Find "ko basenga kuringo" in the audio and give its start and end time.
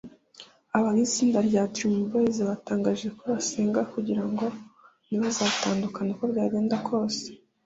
3.17-4.45